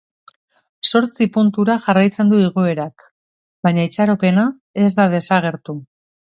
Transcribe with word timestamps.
Zortzi 0.91 1.27
puntura 1.35 1.75
jarraitzen 1.83 2.31
du 2.33 2.39
igoerak, 2.45 3.05
baina 3.69 3.85
itxaropena 3.91 4.47
ez 4.87 4.91
da 5.03 5.07
desagertu. 5.15 5.79